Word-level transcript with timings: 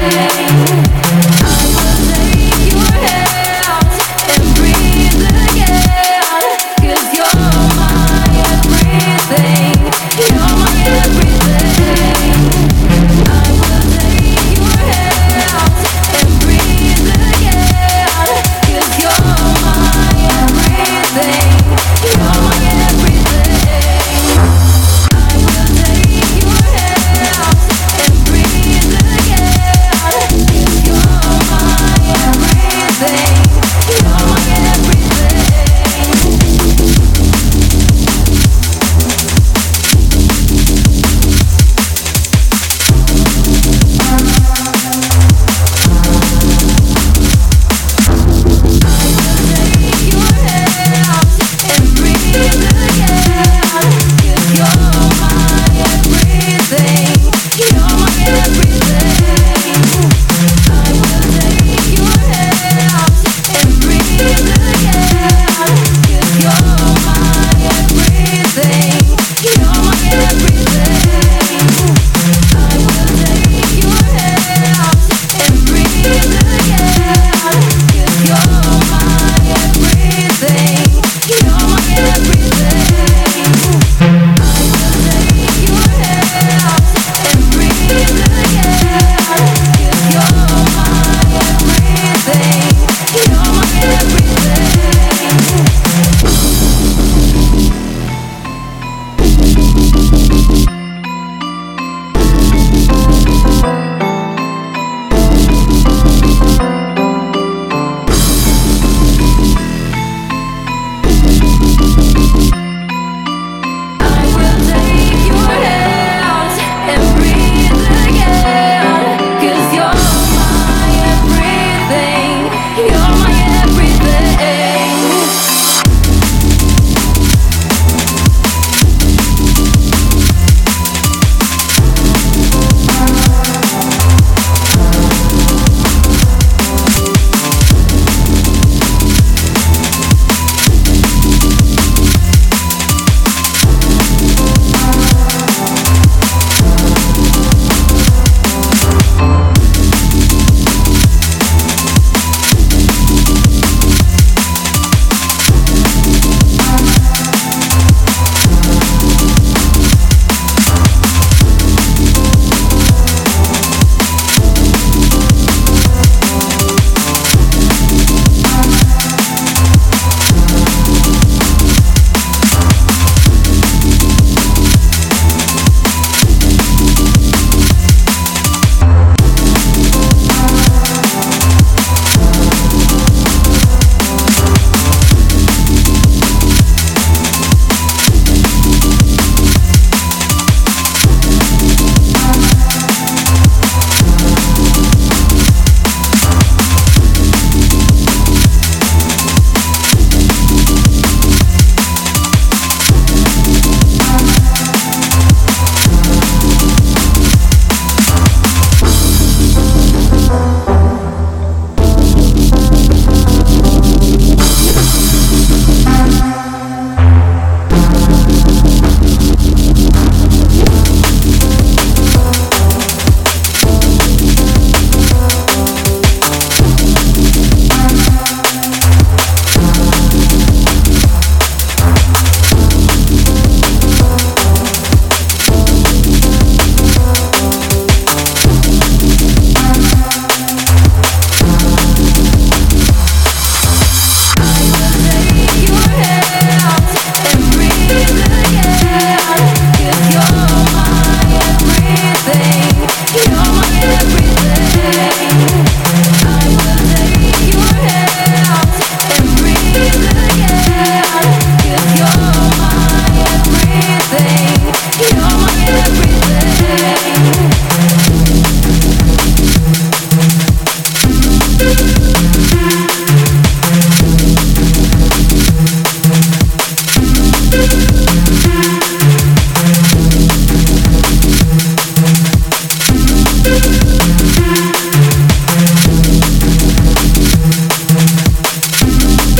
say 0.00 0.69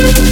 Thank 0.01 0.19
you. 0.25 0.30